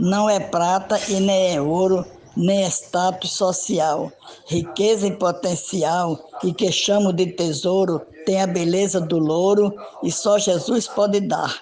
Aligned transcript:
Não 0.00 0.30
é 0.30 0.40
prata 0.40 0.98
e 1.10 1.20
nem 1.20 1.56
é 1.56 1.60
ouro, 1.60 2.06
nem 2.34 2.66
status 2.68 3.32
social. 3.32 4.10
Riqueza 4.46 5.06
e 5.06 5.10
potencial, 5.10 6.18
e 6.42 6.54
que 6.54 6.72
chamo 6.72 7.12
de 7.12 7.26
tesouro, 7.26 8.00
tem 8.24 8.40
a 8.40 8.46
beleza 8.46 8.98
do 8.98 9.18
louro 9.18 9.74
e 10.02 10.10
só 10.10 10.38
Jesus 10.38 10.88
pode 10.88 11.20
dar. 11.20 11.54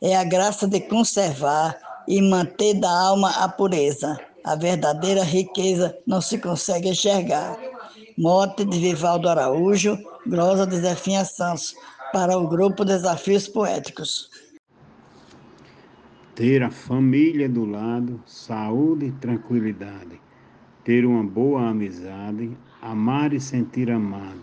É 0.00 0.16
a 0.16 0.24
graça 0.24 0.66
de 0.66 0.80
conservar 0.80 1.78
e 2.08 2.22
manter 2.22 2.72
da 2.72 2.90
alma 2.90 3.28
a 3.32 3.50
pureza. 3.50 4.18
A 4.44 4.56
verdadeira 4.56 5.22
riqueza 5.22 5.94
não 6.06 6.22
se 6.22 6.38
consegue 6.38 6.88
enxergar. 6.88 7.54
Mote 8.16 8.64
de 8.64 8.78
Vivaldo 8.78 9.28
Araújo, 9.28 9.98
glosa 10.26 10.66
de 10.66 10.80
Zefinha 10.80 11.26
Santos, 11.26 11.74
para 12.14 12.38
o 12.38 12.48
grupo 12.48 12.82
Desafios 12.82 13.46
Poéticos. 13.46 14.30
Ter 16.34 16.64
a 16.64 16.70
família 16.70 17.48
do 17.48 17.64
lado, 17.64 18.20
saúde 18.26 19.06
e 19.06 19.12
tranquilidade. 19.12 20.20
Ter 20.82 21.06
uma 21.06 21.22
boa 21.22 21.68
amizade, 21.68 22.50
amar 22.82 23.32
e 23.32 23.38
sentir 23.38 23.88
amado. 23.88 24.42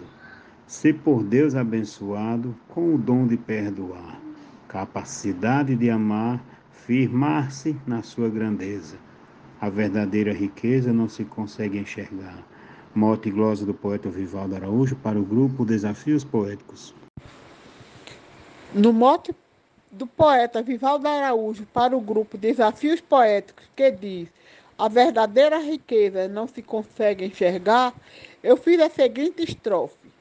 Ser 0.66 0.94
por 1.00 1.22
Deus 1.22 1.54
abençoado 1.54 2.56
com 2.70 2.96
o 2.96 2.98
dom 2.98 3.28
de 3.28 3.36
perdoar. 3.36 4.22
Capacidade 4.70 5.76
de 5.76 5.90
amar, 5.90 6.42
firmar-se 6.72 7.76
na 7.86 8.02
sua 8.02 8.30
grandeza. 8.30 8.96
A 9.60 9.70
verdadeira 9.70 10.32
riqueza 10.32 10.94
não 10.94 11.10
se 11.10 11.26
consegue 11.26 11.78
enxergar. 11.78 12.48
Mote 12.96 13.28
e 13.28 13.34
glosa 13.34 13.66
do 13.66 13.74
poeta 13.74 14.10
Vivaldo 14.10 14.56
Araújo 14.56 14.96
para 14.96 15.20
o 15.20 15.26
grupo 15.26 15.66
Desafios 15.66 16.24
Poéticos. 16.24 16.96
No 18.74 18.94
mote 18.94 19.34
do 19.92 20.08
poeta 20.08 20.62
Vivaldo 20.62 21.08
Araújo 21.08 21.66
para 21.74 21.96
o 21.96 22.02
grupo 22.02 22.38
Desafios 22.38 23.02
Poéticos, 23.02 23.66
que 23.76 23.92
diz: 23.92 24.30
A 24.78 24.88
verdadeira 24.88 25.60
riqueza 25.60 26.28
não 26.28 26.48
se 26.48 26.62
consegue 26.62 27.26
enxergar, 27.26 27.94
eu 28.42 28.56
fiz 28.56 28.80
a 28.80 28.90
seguinte 28.90 29.44
estrofe: 29.44 30.12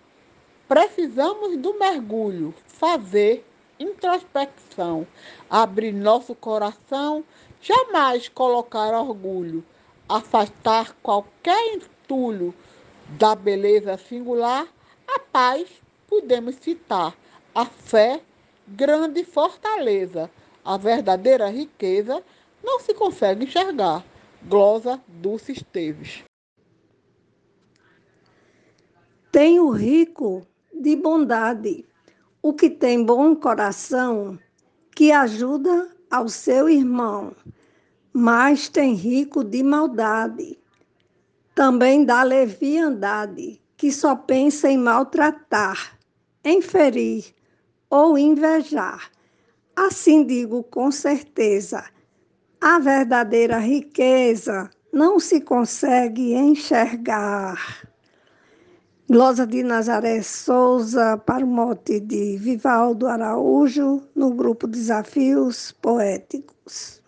Precisamos 0.67 1.57
do 1.57 1.79
mergulho, 1.79 2.55
fazer 2.67 3.47
introspecção, 3.79 5.07
abrir 5.49 5.93
nosso 5.93 6.35
coração, 6.35 7.25
jamais 7.63 8.29
colocar 8.29 8.93
orgulho, 8.93 9.65
afastar 10.09 10.95
qualquer 11.03 11.75
entulho 11.75 12.55
da 13.11 13.35
beleza 13.35 13.97
singular, 13.97 14.67
a 15.09 15.19
paz 15.19 15.67
podemos 16.09 16.57
citar, 16.57 17.15
a 17.55 17.65
fé, 17.65 18.21
grande 18.71 19.25
fortaleza, 19.25 20.31
a 20.65 20.77
verdadeira 20.77 21.49
riqueza 21.49 22.23
não 22.63 22.79
se 22.81 22.95
consegue 22.95 23.45
enxergar. 23.45 24.05
Glosa 24.43 25.01
Dulce 25.07 25.53
Esteves. 25.53 26.23
Tem 29.33 29.61
o 29.61 29.71
rico 29.71 30.47
de 30.73 30.97
bondade, 30.97 31.85
o 32.43 32.53
que 32.53 32.71
tem 32.71 33.05
bom 33.05 33.35
coração, 33.35 34.39
que 34.95 35.13
ajuda 35.13 35.91
ao 36.11 36.29
seu 36.29 36.69
irmão, 36.69 37.35
mas 38.13 38.69
tem 38.69 38.95
rico 38.95 39.45
de 39.45 39.63
maldade, 39.63 40.59
também 41.55 42.05
da 42.05 42.23
leviandade, 42.23 43.61
que 43.77 43.93
só 43.93 44.17
pensa 44.17 44.69
em 44.69 44.79
maltratar, 44.79 45.99
em 46.43 46.61
ferir 46.61 47.35
ou 47.91 48.17
invejar. 48.17 49.11
Assim 49.77 50.25
digo 50.25 50.63
com 50.63 50.91
certeza, 50.93 51.85
a 52.61 52.79
verdadeira 52.79 53.59
riqueza 53.59 54.71
não 54.93 55.19
se 55.19 55.41
consegue 55.41 56.35
enxergar. 56.35 57.91
Glosa 59.09 59.45
de 59.45 59.65
Nazaré 59.65 60.23
Souza, 60.23 61.19
para 61.19 61.45
o 61.45 61.49
mote 61.49 61.99
de 61.99 62.37
Vivaldo 62.37 63.09
Araújo, 63.09 64.09
no 64.15 64.33
grupo 64.33 64.69
Desafios 64.69 65.73
Poéticos. 65.73 67.03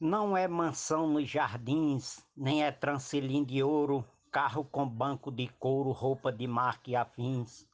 Não 0.00 0.36
é 0.36 0.48
mansão 0.48 1.06
nos 1.06 1.30
jardins, 1.30 2.20
nem 2.36 2.64
é 2.64 2.72
trancelim 2.72 3.44
de 3.44 3.62
ouro, 3.62 4.04
carro 4.32 4.64
com 4.64 4.88
banco 4.88 5.30
de 5.30 5.46
couro, 5.60 5.92
roupa 5.92 6.32
de 6.32 6.48
marca 6.48 6.90
e 6.90 6.96
afins. 6.96 7.64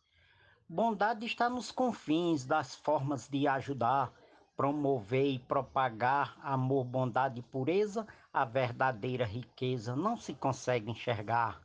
Bondade 0.71 1.25
está 1.25 1.49
nos 1.49 1.73
confins 1.73 2.45
das 2.45 2.75
formas 2.75 3.27
de 3.27 3.49
ajudar, 3.49 4.13
promover 4.55 5.27
e 5.27 5.39
propagar 5.39 6.37
amor, 6.43 6.85
bondade 6.85 7.41
e 7.41 7.43
pureza, 7.43 8.07
a 8.31 8.45
verdadeira 8.45 9.25
riqueza 9.25 9.97
não 9.97 10.19
se 10.19 10.35
consegue 10.35 10.91
enxergar. 10.91 11.63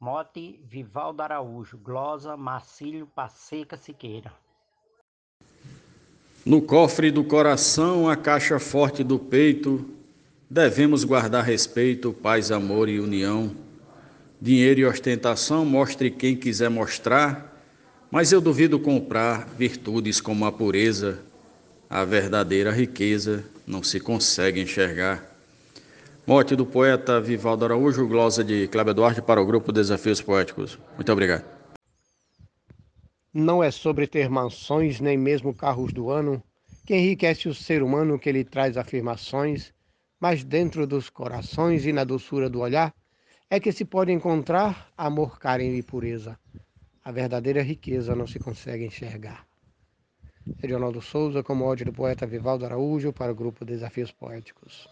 Mote 0.00 0.58
Vivaldo 0.64 1.22
Araújo, 1.22 1.78
glosa 1.78 2.36
Marcílio 2.36 3.06
Passeca 3.06 3.76
Siqueira. 3.76 4.32
No 6.44 6.60
cofre 6.60 7.12
do 7.12 7.22
coração, 7.22 8.08
a 8.08 8.16
caixa 8.16 8.58
forte 8.58 9.04
do 9.04 9.20
peito, 9.20 9.88
devemos 10.50 11.04
guardar 11.04 11.44
respeito, 11.44 12.12
paz, 12.12 12.50
amor 12.50 12.88
e 12.88 12.98
união. 12.98 13.54
Dinheiro 14.40 14.80
e 14.80 14.84
ostentação, 14.84 15.64
mostre 15.64 16.10
quem 16.10 16.34
quiser 16.34 16.68
mostrar, 16.68 17.51
mas 18.12 18.30
eu 18.30 18.42
duvido 18.42 18.78
comprar 18.78 19.48
virtudes 19.56 20.20
como 20.20 20.44
a 20.44 20.52
pureza, 20.52 21.22
a 21.88 22.04
verdadeira 22.04 22.70
riqueza 22.70 23.42
não 23.66 23.82
se 23.82 23.98
consegue 23.98 24.60
enxergar. 24.60 25.24
Morte 26.26 26.54
do 26.54 26.66
poeta 26.66 27.18
Vivaldo 27.18 27.64
Araújo, 27.64 28.06
glosa 28.06 28.44
de 28.44 28.68
Cláudio 28.68 28.92
Duarte 28.92 29.22
para 29.22 29.40
o 29.40 29.46
grupo 29.46 29.72
Desafios 29.72 30.20
Poéticos. 30.20 30.78
Muito 30.94 31.10
obrigado. 31.10 31.42
Não 33.32 33.64
é 33.64 33.70
sobre 33.70 34.06
ter 34.06 34.28
mansões, 34.28 35.00
nem 35.00 35.16
mesmo 35.16 35.54
carros 35.54 35.90
do 35.90 36.10
ano, 36.10 36.42
que 36.84 36.94
enriquece 36.94 37.48
o 37.48 37.54
ser 37.54 37.82
humano 37.82 38.18
que 38.18 38.30
lhe 38.30 38.44
traz 38.44 38.76
afirmações, 38.76 39.72
mas 40.20 40.44
dentro 40.44 40.86
dos 40.86 41.08
corações 41.08 41.86
e 41.86 41.94
na 41.94 42.04
doçura 42.04 42.50
do 42.50 42.60
olhar 42.60 42.92
é 43.48 43.58
que 43.58 43.72
se 43.72 43.86
pode 43.86 44.12
encontrar 44.12 44.92
amor, 44.98 45.38
carinho 45.38 45.76
e 45.76 45.82
pureza. 45.82 46.38
A 47.04 47.10
verdadeira 47.10 47.62
riqueza 47.62 48.14
não 48.14 48.26
se 48.26 48.38
consegue 48.38 48.84
enxergar. 48.84 49.44
Edionaldo 50.62 51.00
Souza, 51.00 51.42
como 51.42 51.64
ódio 51.64 51.86
do 51.86 51.92
poeta 51.92 52.26
Vivaldo 52.26 52.64
Araújo, 52.64 53.12
para 53.12 53.32
o 53.32 53.34
grupo 53.34 53.64
Desafios 53.64 54.12
Poéticos. 54.12 54.88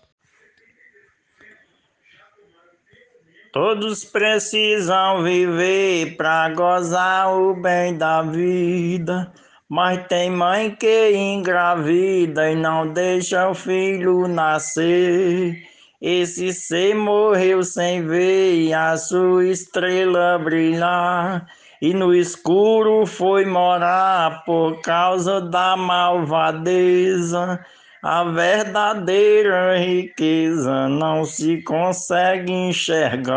Todos 3.52 4.04
precisam 4.04 5.24
viver 5.24 6.16
para 6.16 6.54
gozar 6.54 7.32
o 7.32 7.54
bem 7.54 7.98
da 7.98 8.22
vida. 8.22 9.32
Mas 9.68 10.06
tem 10.08 10.30
mãe 10.30 10.74
que 10.74 11.12
engravida 11.12 12.50
e 12.50 12.56
não 12.56 12.92
deixa 12.92 13.48
o 13.48 13.54
filho 13.54 14.26
nascer. 14.26 15.62
Esse 16.00 16.52
ser 16.52 16.94
morreu 16.94 17.62
sem 17.62 18.06
ver 18.06 18.72
a 18.72 18.96
sua 18.96 19.46
estrela 19.46 20.38
brilhar. 20.38 21.46
E 21.80 21.94
no 21.94 22.14
escuro 22.14 23.06
foi 23.06 23.46
morar 23.46 24.44
por 24.44 24.80
causa 24.82 25.40
da 25.40 25.76
malvadeza. 25.76 27.64
A 28.02 28.24
verdadeira 28.24 29.78
riqueza 29.78 30.88
não 30.88 31.24
se 31.24 31.62
consegue 31.62 32.52
enxergar. 32.52 33.30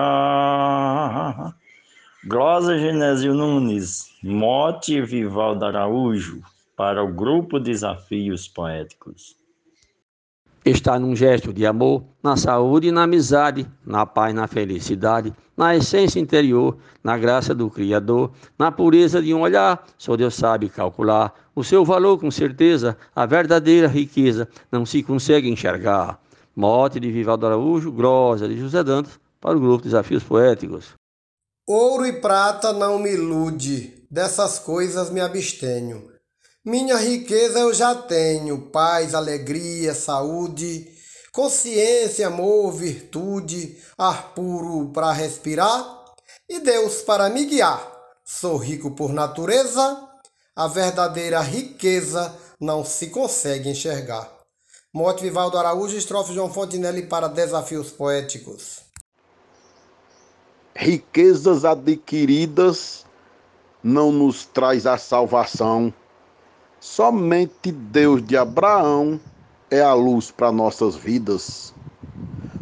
Glosa 2.26 2.78
Genésio 2.78 3.34
Nunes, 3.34 4.10
Mote 4.22 5.02
Vivaldo 5.02 5.66
Araújo, 5.66 6.42
para 6.76 7.04
o 7.04 7.14
grupo 7.14 7.60
Desafios 7.60 8.48
Poéticos 8.48 9.42
está 10.66 10.98
num 10.98 11.16
gesto 11.16 11.52
de 11.52 11.66
amor, 11.66 12.04
na 12.22 12.38
saúde 12.38 12.88
e 12.88 12.92
na 12.92 13.04
amizade, 13.04 13.68
na 13.86 14.06
paz, 14.06 14.34
na 14.34 14.48
felicidade, 14.48 15.34
na 15.56 15.76
essência 15.76 16.20
interior, 16.20 16.78
na 17.04 17.18
graça 17.18 17.54
do 17.54 17.70
Criador, 17.70 18.32
na 18.58 18.72
pureza 18.72 19.22
de 19.22 19.34
um 19.34 19.42
olhar, 19.42 19.86
só 19.98 20.16
Deus 20.16 20.36
sabe 20.36 20.70
calcular 20.70 21.34
o 21.56 21.64
seu 21.64 21.86
valor 21.86 22.18
com 22.18 22.32
certeza, 22.32 22.98
a 23.16 23.26
verdadeira 23.26 23.88
riqueza 23.88 24.48
não 24.72 24.86
se 24.86 25.04
consegue 25.04 25.50
enxergar. 25.50 26.20
Mote 26.56 27.00
de 27.00 27.12
Vivaldo 27.12 27.46
Araújo, 27.46 27.92
Grosa 27.92 28.48
de 28.48 28.58
José 28.58 28.84
Dantas, 28.84 29.20
para 29.40 29.58
o 29.58 29.60
grupo 29.60 29.84
Desafios 29.84 30.24
Poéticos. 30.24 30.94
Ouro 31.68 32.06
e 32.06 32.14
prata 32.14 32.74
não 32.74 33.00
me 33.00 33.14
ilude, 33.14 34.06
dessas 34.10 34.60
coisas 34.60 35.10
me 35.10 35.22
abstenho. 35.22 36.13
Minha 36.66 36.96
riqueza 36.96 37.60
eu 37.60 37.74
já 37.74 37.94
tenho: 37.94 38.70
paz, 38.70 39.14
alegria, 39.14 39.94
saúde, 39.94 40.88
consciência, 41.34 42.28
amor, 42.28 42.72
virtude, 42.72 43.78
ar 43.98 44.34
puro 44.34 44.90
para 44.94 45.12
respirar 45.12 46.06
e 46.48 46.60
Deus 46.60 47.02
para 47.02 47.30
me 47.30 47.46
guiar. 47.46 47.92
Sou 48.24 48.56
rico 48.56 48.92
por 48.92 49.12
natureza, 49.12 50.08
a 50.56 50.68
verdadeira 50.70 51.42
riqueza 51.42 52.34
não 52.58 52.86
se 52.86 53.08
consegue 53.08 53.70
enxergar. 53.70 54.32
Mote 54.94 55.24
Vivaldo 55.24 55.58
Araújo, 55.58 55.98
estrofe 55.98 56.34
João 56.34 56.54
Fontinelli 56.54 57.08
para 57.08 57.28
Desafios 57.28 57.92
Poéticos. 57.92 58.80
Riquezas 60.74 61.66
adquiridas 61.66 63.06
não 63.84 64.14
nos 64.14 64.46
traz 64.46 64.86
a 64.86 64.98
salvação. 64.98 65.94
Somente 66.84 67.72
Deus 67.72 68.22
de 68.22 68.36
Abraão 68.36 69.18
é 69.72 69.80
a 69.80 69.94
luz 69.94 70.32
para 70.32 70.52
nossas 70.52 70.98
vidas. 70.98 71.74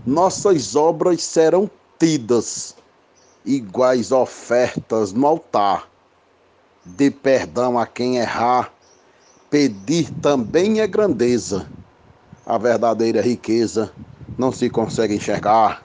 Nossas 0.06 0.76
obras 0.76 1.24
serão 1.24 1.68
tidas 1.98 2.76
iguais 3.44 4.12
ofertas 4.12 5.12
no 5.12 5.26
altar. 5.26 5.90
De 6.86 7.10
perdão 7.10 7.80
a 7.80 7.88
quem 7.88 8.18
errar, 8.18 8.72
pedir 9.50 10.12
também 10.22 10.82
é 10.82 10.88
grandeza. 10.88 11.68
A 12.46 12.60
verdadeira 12.60 13.24
riqueza 13.24 13.92
não 14.38 14.52
se 14.52 14.70
consegue 14.70 15.16
enxergar. 15.16 15.84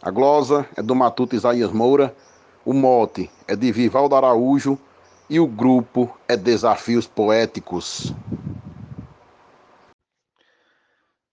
A 0.00 0.10
glosa 0.10 0.66
é 0.74 0.82
do 0.82 0.94
Matuto 0.94 1.36
Isaías 1.36 1.70
Moura, 1.70 2.16
o 2.64 2.72
mote 2.72 3.30
é 3.46 3.54
de 3.54 3.70
Vivaldo 3.72 4.16
Araújo 4.16 4.78
e 5.28 5.40
o 5.40 5.46
grupo 5.46 6.16
é 6.28 6.36
Desafios 6.36 7.06
Poéticos. 7.06 8.12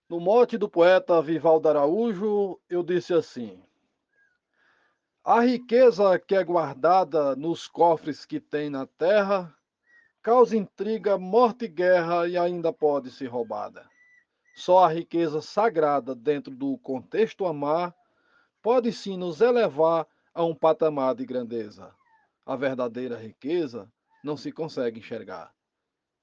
No 0.08 0.20
mote 0.20 0.58
do 0.58 0.68
poeta 0.68 1.22
Vivaldo 1.22 1.68
Araújo, 1.68 2.58
eu 2.68 2.82
disse 2.82 3.14
assim: 3.14 3.62
A 5.24 5.40
riqueza 5.40 6.18
que 6.18 6.34
é 6.34 6.42
guardada 6.42 7.34
nos 7.36 7.68
cofres 7.68 8.24
que 8.24 8.40
tem 8.40 8.68
na 8.68 8.86
terra 8.86 9.54
causa 10.22 10.56
intriga, 10.56 11.18
morte 11.18 11.66
e 11.66 11.68
guerra 11.68 12.26
e 12.26 12.36
ainda 12.36 12.72
pode 12.72 13.10
ser 13.10 13.26
roubada. 13.26 13.88
Só 14.54 14.84
a 14.84 14.88
riqueza 14.88 15.42
sagrada 15.42 16.14
dentro 16.14 16.54
do 16.54 16.78
contexto 16.78 17.44
amar 17.44 17.94
pode 18.62 18.92
sim 18.92 19.16
nos 19.16 19.40
elevar 19.40 20.06
a 20.32 20.44
um 20.44 20.54
patamar 20.54 21.14
de 21.14 21.26
grandeza. 21.26 21.92
A 22.46 22.56
verdadeira 22.56 23.16
riqueza 23.16 23.90
não 24.22 24.36
se 24.36 24.52
consegue 24.52 24.98
enxergar. 24.98 25.50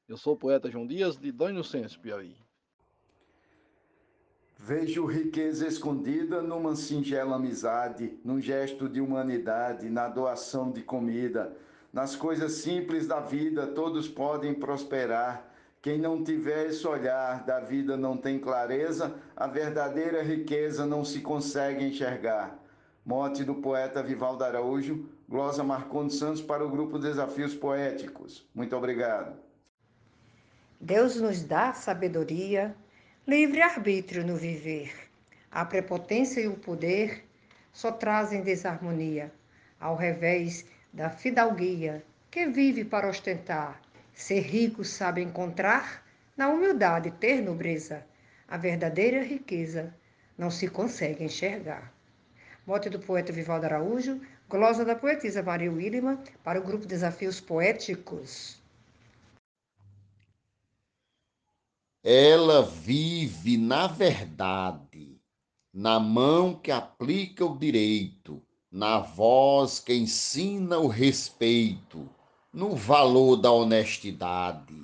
Eu 0.08 0.18
sou 0.18 0.36
o 0.36 0.38
poeta 0.38 0.70
João 0.70 0.86
Dias, 0.86 1.18
de 1.18 1.32
Dom 1.32 1.50
Inocêncio, 1.50 2.00
Piauí. 2.00 2.38
Vejo 4.56 5.04
riqueza 5.08 5.68
escondida 5.68 6.40
numa 6.44 6.76
singela 6.76 7.38
amizade, 7.38 8.20
num 8.24 8.40
gesto 8.40 8.88
de 8.88 9.02
humanidade, 9.02 9.90
na 9.90 10.08
doação 10.08 10.72
de 10.72 10.84
comida. 10.84 11.58
Nas 11.92 12.16
coisas 12.16 12.52
simples 12.52 13.08
da 13.08 13.20
vida, 13.20 13.66
todos 13.66 14.08
podem 14.08 14.54
prosperar. 14.54 15.52
Quem 15.82 15.98
não 15.98 16.24
tiver 16.24 16.68
esse 16.68 16.86
olhar 16.86 17.44
da 17.44 17.60
vida 17.60 17.98
não 17.98 18.16
tem 18.16 18.38
clareza, 18.38 19.20
a 19.36 19.48
verdadeira 19.48 20.22
riqueza 20.22 20.86
não 20.86 21.04
se 21.04 21.22
consegue 21.22 21.84
enxergar. 21.84 22.60
Mote 23.04 23.44
do 23.44 23.56
poeta 23.56 24.04
Vivaldo 24.04 24.44
Araújo, 24.44 25.10
glosa 25.32 25.64
Marcondes 25.64 26.18
Santos 26.18 26.42
para 26.42 26.66
o 26.66 26.70
grupo 26.70 27.00
Desafios 27.00 27.56
Poéticos. 27.56 28.46
Muito 28.54 28.76
obrigado. 28.76 29.34
Deus 30.80 31.16
nos 31.16 31.42
dá 31.42 31.74
sabedoria, 31.74 32.76
livre-arbítrio 33.26 34.28
no 34.28 34.36
viver. 34.36 34.94
A 35.50 35.64
prepotência 35.64 36.42
e 36.42 36.48
o 36.50 36.58
poder 36.58 37.24
só 37.72 37.94
trazem 37.94 38.42
desarmonia, 38.44 39.32
ao 39.80 39.96
revés 39.96 40.66
da 40.92 41.10
fidalguia 41.10 42.04
que 42.30 42.48
vive 42.48 42.84
para 42.84 43.10
ostentar 43.10 43.82
Ser 44.14 44.42
rico 44.42 44.84
sabe 44.84 45.22
encontrar 45.22 46.06
na 46.36 46.50
humildade 46.50 47.10
ter 47.12 47.42
nobreza. 47.42 48.06
A 48.48 48.58
verdadeira 48.58 49.24
riqueza 49.24 49.96
não 50.38 50.52
se 50.52 50.68
consegue 50.68 51.24
enxergar. 51.24 51.92
Mote 52.68 52.90
do 52.90 53.00
poeta 53.00 53.32
Vivaldo 53.32 53.66
Araújo, 53.66 54.22
glosa 54.52 54.84
da 54.84 54.94
poetisa 54.94 55.42
Maria 55.42 55.72
Willima 55.72 56.22
para 56.44 56.60
o 56.60 56.64
grupo 56.64 56.86
Desafios 56.86 57.40
Poéticos. 57.40 58.60
Ela 62.04 62.62
vive 62.62 63.58
na 63.58 63.88
verdade, 63.88 65.18
na 65.74 66.02
mão 66.02 66.54
que 66.54 66.70
aplica 66.70 67.46
o 67.46 67.58
direito, 67.58 68.42
na 68.70 69.00
voz 69.00 69.80
que 69.80 69.94
ensina 69.94 70.78
o 70.80 70.88
respeito 70.88 72.10
no 72.52 72.76
valor 72.76 73.38
da 73.38 73.52
honestidade, 73.52 74.76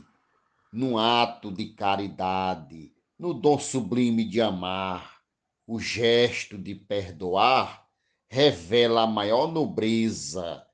no 0.71 0.97
ato 0.97 1.51
de 1.51 1.65
caridade, 1.65 2.93
no 3.19 3.33
dom 3.33 3.59
sublime 3.59 4.23
de 4.23 4.39
amar, 4.39 5.17
o 5.65 5.77
gesto 5.77 6.57
de 6.57 6.73
perdoar 6.73 7.86
revela 8.29 9.03
a 9.03 9.07
maior 9.07 9.51
nobreza. 9.51 10.65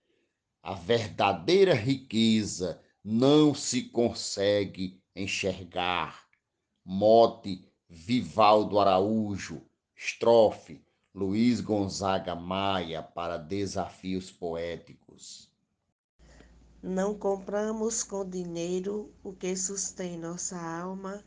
A 0.62 0.74
verdadeira 0.74 1.74
riqueza 1.74 2.82
não 3.04 3.54
se 3.54 3.84
consegue 3.84 5.02
enxergar. 5.16 6.28
Mote 6.86 7.68
Vivaldo 7.88 8.80
Araújo, 8.80 9.62
estrofe 9.96 10.84
Luiz 11.14 11.62
Gonzaga 11.62 12.34
Maia 12.34 13.04
para 13.04 13.38
Desafios 13.38 14.32
Poéticos. 14.32 15.52
Não 16.82 17.14
compramos 17.14 18.04
com 18.04 18.28
dinheiro 18.28 19.14
o 19.24 19.32
que 19.32 19.56
sustém 19.56 20.18
nossa 20.18 20.60
alma, 20.60 21.24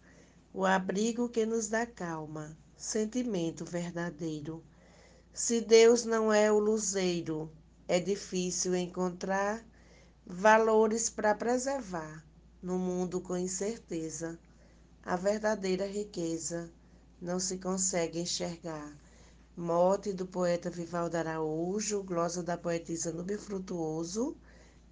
o 0.53 0.67
abrigo 0.67 1.29
que 1.29 1.47
nos 1.47 1.69
dá 1.69 1.87
calma, 1.87 2.59
sentimento 2.77 3.65
verdadeiro. 3.65 4.63
Se 5.37 5.61
Deus 5.61 6.07
não 6.07 6.33
é 6.33 6.51
o 6.51 6.59
luzeiro, 6.59 7.53
é 7.87 8.01
difícil 8.01 8.75
encontrar 8.75 9.63
valores 10.25 11.11
para 11.11 11.35
preservar 11.35 12.25
no 12.63 12.79
mundo 12.79 13.21
com 13.21 13.37
incerteza. 13.37 14.39
A 15.03 15.15
verdadeira 15.15 15.87
riqueza 15.87 16.73
não 17.21 17.39
se 17.39 17.59
consegue 17.59 18.19
enxergar. 18.19 18.97
Mote 19.55 20.15
do 20.15 20.25
poeta 20.25 20.71
Vivaldo 20.71 21.17
Araújo, 21.17 22.03
glosa 22.03 22.43
da 22.43 22.57
poetisa 22.57 23.13
Nubia 23.13 23.39
Frutuoso 23.39 24.35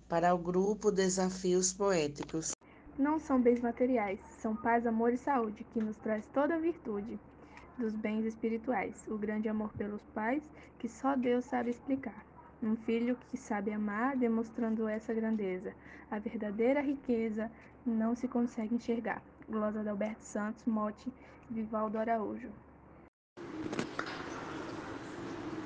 para 0.06 0.35
o 0.35 0.38
grupo 0.38 0.93
Desafios 0.93 1.73
Poéticos. 1.73 2.52
Não 2.99 3.19
são 3.19 3.41
bens 3.41 3.62
materiais, 3.62 4.20
são 4.43 4.55
paz, 4.55 4.87
amor 4.87 5.14
e 5.14 5.17
saúde, 5.17 5.64
que 5.73 5.81
nos 5.81 5.96
traz 5.96 6.23
toda 6.35 6.56
a 6.56 6.58
virtude 6.58 7.19
dos 7.79 7.95
bens 7.95 8.25
espirituais, 8.25 9.05
o 9.09 9.17
grande 9.17 9.49
amor 9.49 9.73
pelos 9.77 10.03
pais, 10.15 10.43
que 10.79 10.89
só 10.89 11.17
Deus 11.17 11.45
sabe 11.45 11.71
explicar. 11.71 12.25
Um 12.63 12.77
filho 12.77 13.19
que 13.31 13.37
sabe 13.37 13.73
amar, 13.73 14.17
demonstrando 14.17 14.89
essa 14.89 15.13
grandeza. 15.13 15.75
A 16.11 16.19
verdadeira 16.19 16.81
riqueza 16.81 17.51
não 17.85 18.15
se 18.15 18.27
consegue 18.27 18.75
enxergar. 18.75 19.23
Glosa 19.49 19.83
de 19.83 19.89
Alberto 19.89 20.25
Santos, 20.25 20.65
Mote, 20.65 21.13
Vivaldo 21.51 21.99
Araújo. 21.99 22.49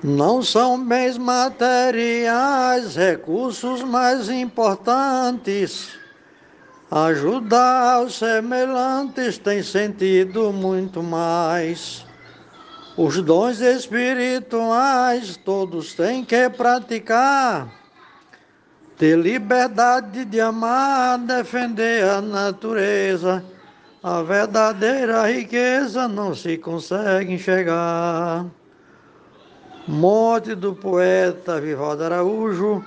Não 0.02 0.42
são 0.42 0.82
bens 0.84 1.18
materiais 1.18 2.96
recursos 2.96 3.82
mais 3.82 4.28
importantes. 4.28 5.98
Ajudar 6.90 8.00
os 8.00 8.16
semelhantes 8.16 9.36
tem 9.36 9.62
sentido 9.62 10.50
muito 10.54 11.02
mais. 11.02 12.06
Os 12.96 13.20
dons 13.20 13.60
espirituais 13.60 15.36
todos 15.36 15.92
têm 15.92 16.24
que 16.24 16.48
praticar. 16.48 17.68
Ter 18.96 19.18
liberdade 19.18 20.24
de 20.24 20.40
amar, 20.40 21.18
defender 21.18 22.04
a 22.04 22.22
natureza. 22.22 23.44
A 24.02 24.22
verdadeira 24.22 25.30
riqueza 25.30 26.08
não 26.08 26.34
se 26.34 26.56
consegue 26.56 27.34
enxergar. 27.34 28.46
Morte 29.86 30.54
do 30.54 30.74
poeta 30.74 31.60
Vivaldo 31.60 32.02
Araújo, 32.04 32.82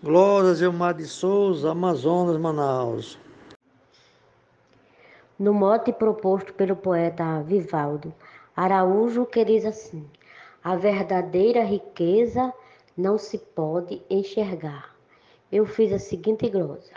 Glórias 0.00 0.58
Gilmar 0.58 0.94
de 0.94 1.06
Souza, 1.06 1.72
Amazonas, 1.72 2.36
Manaus. 2.38 3.21
No 5.42 5.52
mote 5.52 5.92
proposto 5.92 6.54
pelo 6.54 6.76
poeta 6.76 7.42
Vivaldo 7.42 8.14
Araújo, 8.54 9.26
que 9.26 9.44
diz 9.44 9.64
assim: 9.64 10.08
A 10.62 10.76
verdadeira 10.76 11.64
riqueza 11.64 12.54
não 12.96 13.18
se 13.18 13.38
pode 13.38 14.00
enxergar. 14.08 14.94
Eu 15.50 15.66
fiz 15.66 15.92
a 15.92 15.98
seguinte 15.98 16.48
glosa: 16.48 16.94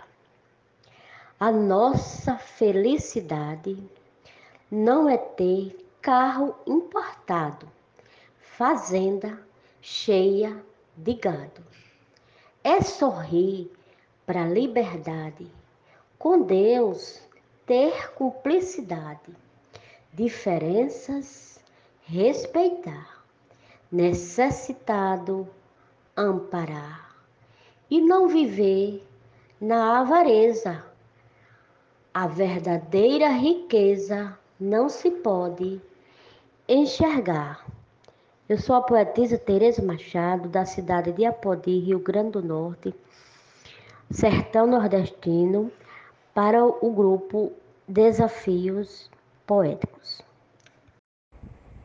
A 1.39 1.51
nossa 1.51 2.37
felicidade 2.37 3.83
não 4.69 5.09
é 5.09 5.17
ter 5.17 5.83
carro 5.99 6.53
importado 6.67 7.67
fazenda 8.37 9.39
cheia 9.81 10.55
de 10.95 11.15
gado. 11.15 11.63
É 12.63 12.79
sorrir 12.79 13.71
para 14.23 14.43
a 14.43 14.47
liberdade, 14.47 15.47
com 16.19 16.43
Deus 16.43 17.25
ter 17.65 18.13
cumplicidade, 18.13 19.35
diferenças, 20.13 21.59
respeitar, 22.03 23.25
necessitado, 23.91 25.47
amparar 26.15 27.15
e 27.89 27.99
não 27.99 28.27
viver 28.27 29.05
na 29.59 29.99
avareza. 29.99 30.83
A 32.13 32.27
verdadeira 32.27 33.29
riqueza 33.29 34.37
não 34.59 34.87
se 34.87 35.09
pode 35.09 35.81
enxergar. 36.67 37.65
Eu 38.47 38.59
sou 38.59 38.75
a 38.75 38.81
poetisa 38.81 39.37
Tereza 39.37 39.81
Machado, 39.81 40.47
da 40.47 40.65
cidade 40.65 41.11
de 41.11 41.25
Apodi, 41.25 41.79
Rio 41.79 41.99
Grande 41.99 42.31
do 42.31 42.43
Norte, 42.43 42.93
sertão 44.11 44.67
nordestino, 44.67 45.71
para 46.35 46.65
o 46.65 46.91
grupo 46.91 47.53
Desafios 47.87 49.09
Poéticos. 49.47 50.21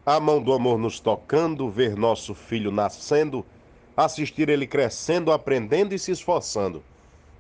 A 0.05 0.19
mão 0.19 0.43
do 0.43 0.53
amor 0.53 0.77
nos 0.77 0.99
tocando, 0.99 1.71
ver 1.71 1.97
nosso 1.97 2.35
filho 2.35 2.73
nascendo, 2.73 3.47
assistir 3.97 4.49
ele 4.49 4.67
crescendo, 4.67 5.31
aprendendo 5.31 5.95
e 5.95 5.99
se 6.01 6.11
esforçando. 6.11 6.83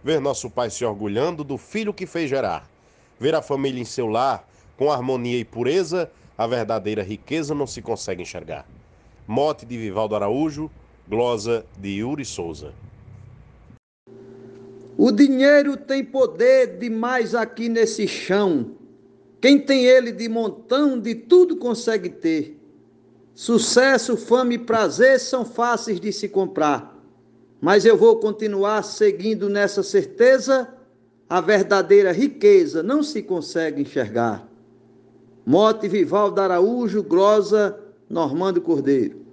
Ver 0.05 0.21
nosso 0.21 0.49
pai 0.49 0.71
se 0.71 0.85
orgulhando 0.85 1.43
do 1.43 1.59
filho 1.59 1.93
que 1.93 2.07
fez 2.07 2.31
gerar. 2.31 2.71
Ver 3.19 3.35
a 3.35 3.43
família 3.43 3.83
em 3.83 3.85
seu 3.85 4.07
lar, 4.07 4.49
com 4.76 4.93
harmonia 4.93 5.37
e 5.37 5.45
pureza, 5.45 6.09
a 6.38 6.47
verdadeira 6.47 7.02
riqueza 7.02 7.57
não 7.57 7.67
se 7.67 7.83
consegue 7.83 8.23
enxergar. 8.23 8.64
Mote 9.26 9.67
de 9.67 9.76
Vivaldo 9.76 10.14
Araújo, 10.14 10.71
glosa 11.09 11.67
de 11.76 11.88
Yuri 11.88 12.25
Souza. 12.25 12.73
O 15.02 15.11
dinheiro 15.11 15.78
tem 15.78 16.04
poder 16.04 16.76
demais 16.76 17.35
aqui 17.35 17.71
nesse 17.71 18.07
chão. 18.07 18.73
Quem 19.40 19.59
tem 19.59 19.87
ele 19.87 20.12
de 20.12 20.28
montão, 20.28 21.00
de 21.00 21.14
tudo 21.14 21.57
consegue 21.57 22.11
ter. 22.11 22.61
Sucesso, 23.33 24.14
fama 24.14 24.52
e 24.52 24.59
prazer 24.59 25.19
são 25.19 25.42
fáceis 25.42 25.99
de 25.99 26.12
se 26.12 26.28
comprar. 26.28 27.02
Mas 27.62 27.87
eu 27.87 27.97
vou 27.97 28.21
continuar 28.21 28.83
seguindo 28.83 29.49
nessa 29.49 29.83
certeza, 29.83 30.69
a 31.26 31.40
verdadeira 31.40 32.12
riqueza 32.12 32.83
não 32.83 33.02
se 33.02 33.23
consegue 33.23 33.80
enxergar. 33.80 34.47
Mote 35.47 35.88
Vivaldo 35.88 36.42
Araújo, 36.42 37.02
glosa 37.02 37.75
Normando 38.07 38.61
Cordeiro. 38.61 39.25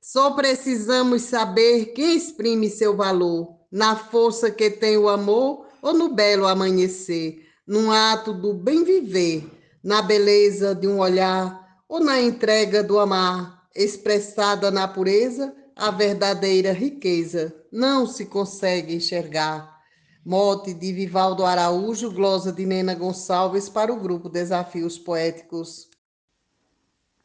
Só 0.00 0.30
precisamos 0.30 1.20
saber 1.20 1.92
quem 1.92 2.16
exprime 2.16 2.70
seu 2.70 2.96
valor, 2.96 3.59
na 3.70 3.94
força 3.94 4.50
que 4.50 4.70
tem 4.70 4.96
o 4.96 5.08
amor 5.08 5.66
ou 5.80 5.94
no 5.94 6.12
belo 6.12 6.46
amanhecer, 6.46 7.46
num 7.66 7.90
ato 7.90 8.32
do 8.32 8.52
bem 8.52 8.84
viver, 8.84 9.48
na 9.82 10.02
beleza 10.02 10.74
de 10.74 10.86
um 10.88 10.98
olhar 10.98 11.82
ou 11.88 12.00
na 12.00 12.20
entrega 12.20 12.82
do 12.82 12.98
amar, 12.98 13.68
expressada 13.74 14.70
na 14.70 14.88
pureza, 14.88 15.54
a 15.76 15.90
verdadeira 15.90 16.72
riqueza 16.72 17.54
não 17.72 18.06
se 18.06 18.26
consegue 18.26 18.94
enxergar. 18.94 19.78
Mote 20.24 20.74
de 20.74 20.92
Vivaldo 20.92 21.46
Araújo, 21.46 22.12
glosa 22.12 22.52
de 22.52 22.66
Nena 22.66 22.94
Gonçalves 22.94 23.68
para 23.68 23.92
o 23.92 23.98
grupo 23.98 24.28
Desafios 24.28 24.98
Poéticos. 24.98 25.88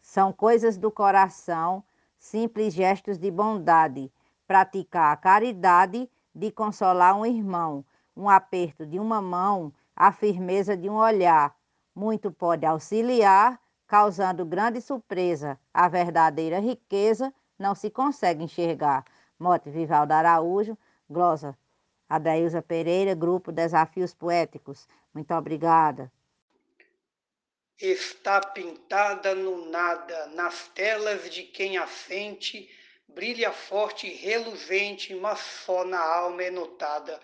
São 0.01 0.31
coisas 0.31 0.77
do 0.77 0.89
coração, 0.89 1.83
simples 2.17 2.73
gestos 2.73 3.17
de 3.17 3.29
bondade, 3.29 4.09
praticar 4.47 5.11
a 5.11 5.17
caridade 5.17 6.09
de 6.35 6.51
consolar 6.51 7.15
um 7.15 7.25
irmão, 7.25 7.85
um 8.15 8.29
aperto 8.29 8.85
de 8.85 8.99
uma 8.99 9.21
mão, 9.21 9.73
a 9.95 10.11
firmeza 10.11 10.75
de 10.75 10.89
um 10.89 10.95
olhar. 10.95 11.55
Muito 11.95 12.29
pode 12.31 12.65
auxiliar, 12.65 13.59
causando 13.87 14.45
grande 14.45 14.81
surpresa. 14.81 15.57
A 15.73 15.87
verdadeira 15.87 16.59
riqueza 16.59 17.33
não 17.57 17.73
se 17.73 17.89
consegue 17.89 18.43
enxergar. 18.43 19.05
Mote 19.39 19.69
Vivaldo 19.69 20.11
Araújo, 20.11 20.77
glosa 21.09 21.57
Adailza 22.09 22.61
Pereira, 22.61 23.15
Grupo 23.15 23.51
Desafios 23.51 24.13
Poéticos. 24.13 24.87
Muito 25.13 25.33
obrigada 25.33 26.11
está 27.77 28.39
pintada 28.39 29.35
no 29.35 29.69
nada, 29.69 30.27
nas 30.27 30.67
telas 30.69 31.29
de 31.29 31.43
quem 31.43 31.77
a 31.77 31.85
sente, 31.85 32.69
brilha 33.07 33.51
forte 33.51 34.07
e 34.07 34.13
reluzente, 34.13 35.13
mas 35.15 35.39
só 35.39 35.83
na 35.83 35.99
alma 35.99 36.43
é 36.43 36.51
notada. 36.51 37.19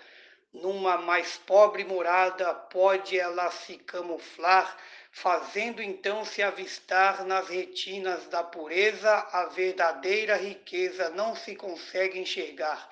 Numa 0.54 0.98
mais 0.98 1.38
pobre 1.38 1.84
morada 1.84 2.54
pode 2.54 3.18
ela 3.18 3.50
se 3.52 3.78
camuflar, 3.78 4.78
fazendo 5.12 5.82
então 5.82 6.26
se 6.26 6.42
avistar 6.42 7.26
nas 7.26 7.48
retinas 7.48 8.28
da 8.28 8.44
pureza 8.44 9.12
a 9.32 9.46
verdadeira 9.46 10.36
riqueza 10.36 11.10
não 11.10 11.36
se 11.36 11.56
consegue 11.56 12.20
enxergar. 12.20 12.90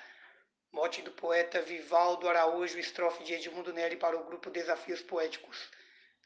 Mote 0.71 1.01
do 1.01 1.11
poeta 1.11 1.61
Vivaldo 1.61 2.29
Araújo, 2.29 2.77
estrofe 2.79 3.23
de 3.23 3.33
Edmundo 3.33 3.73
Neri 3.73 3.97
para 3.97 4.17
o 4.17 4.23
grupo 4.23 4.49
Desafios 4.49 5.01
Poéticos. 5.01 5.69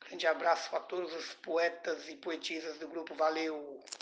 Grande 0.01 0.27
abraço 0.27 0.75
a 0.75 0.79
todos 0.79 1.13
os 1.15 1.33
poetas 1.35 2.09
e 2.09 2.15
poetisas 2.15 2.77
do 2.77 2.87
grupo. 2.87 3.15
Valeu! 3.15 3.83